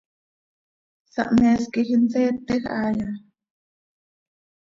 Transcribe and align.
¿Sahmees 1.13 1.63
quij 1.73 1.89
inseetej 1.95 2.61
haaya? 2.71 3.09